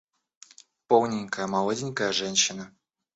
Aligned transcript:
Полненькая, 0.87 1.45
молоденькая 1.45 2.11
женщина! 2.11 2.75